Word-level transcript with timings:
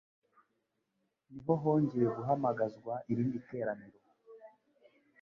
ni 1.29 1.39
ho 1.45 1.53
hongeye 1.61 2.07
guhamagazwa 2.17 2.93
irindi 3.11 3.39
teraniro 3.49 3.99